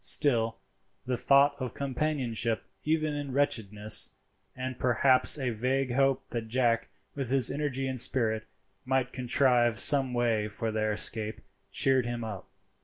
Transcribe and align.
Still 0.03 0.57
the 1.05 1.15
thought 1.15 1.55
of 1.59 1.75
companionship, 1.75 2.63
even 2.83 3.13
in 3.13 3.33
wretchedness, 3.33 4.15
and 4.55 4.79
perhaps 4.79 5.37
a 5.37 5.51
vague 5.51 5.93
hope 5.93 6.27
that 6.29 6.47
Jack, 6.47 6.89
with 7.13 7.29
his 7.29 7.51
energy 7.51 7.87
and 7.87 8.01
spirit, 8.01 8.47
might 8.83 9.13
contrive 9.13 9.77
some 9.77 10.15
way 10.15 10.47
for 10.47 10.71
their 10.71 10.91
escape, 10.91 11.41
cheered 11.71 12.07
him 12.07 12.23
up. 12.23 12.49